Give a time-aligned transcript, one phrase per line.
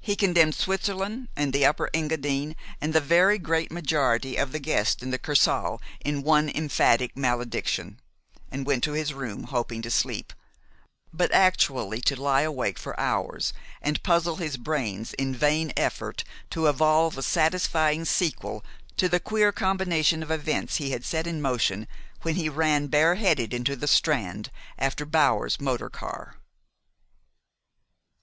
[0.00, 5.02] He condemned Switzerland, and the Upper Engadine, and the very great majority of the guests
[5.02, 7.98] in the Kursaal, in one emphatic malediction,
[8.52, 10.34] and went to his room, hoping to sleep,
[11.10, 16.66] but actually to lie awake for hours and puzzle his brains in vain effort to
[16.66, 18.62] evolve a satisfying sequel
[18.98, 21.88] to the queer combination of events he had set in motion
[22.20, 26.36] when he ran bare headed into the Strand after Bower's motor car.